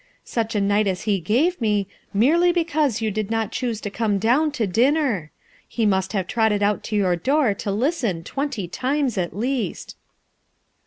[0.25, 4.17] Such a night as he gave me, merely because you did not choose to come
[4.17, 5.29] down to dinner!
[5.67, 9.95] He must have trotted out to your door to listen twenty times, at least.